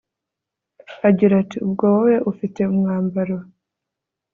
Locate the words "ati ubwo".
1.43-1.83